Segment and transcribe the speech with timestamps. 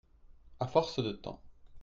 [0.59, 1.43] À force de temps.